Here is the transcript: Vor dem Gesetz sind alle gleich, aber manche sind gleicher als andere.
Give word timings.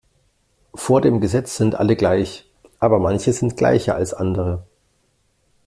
Vor 0.73 1.01
dem 1.01 1.21
Gesetz 1.21 1.57
sind 1.57 1.75
alle 1.75 1.95
gleich, 1.95 2.49
aber 2.79 2.97
manche 2.97 3.33
sind 3.33 3.55
gleicher 3.55 3.93
als 3.93 4.15
andere. 4.15 4.65